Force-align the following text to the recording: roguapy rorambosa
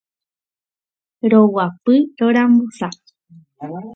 roguapy 1.31 1.97
rorambosa 2.19 2.87